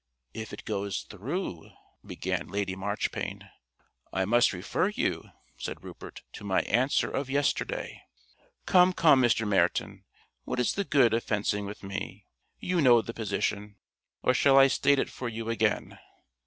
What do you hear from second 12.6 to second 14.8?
know the position. Or shall I